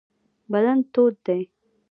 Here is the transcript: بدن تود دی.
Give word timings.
بدن 0.51 0.77
تود 0.93 1.15
دی. 1.25 1.41